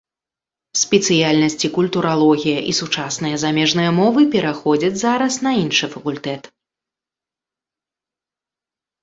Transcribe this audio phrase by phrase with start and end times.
[0.83, 6.51] Спецыяльнасці культуралогія і сучасныя замежныя мовы пераходзяць зараз на іншы факультэт.